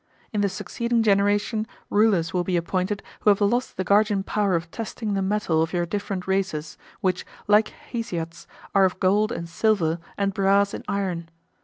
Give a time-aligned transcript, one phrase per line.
[0.33, 4.71] In the succeeding generation rulers will be appointed who have lost the guardian power of
[4.71, 9.99] testing the metal of your different races, which, like Hesiod's, are of gold and silver
[10.17, 11.29] and brass and iron.